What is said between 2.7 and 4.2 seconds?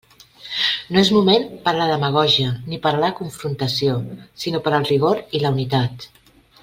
ni per a la confrontació,